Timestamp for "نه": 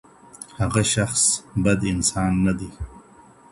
2.45-2.53